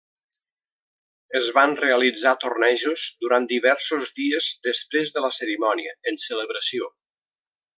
[1.39, 6.91] Es van realitzar tornejos durant diversos dies després de la cerimònia, en celebració.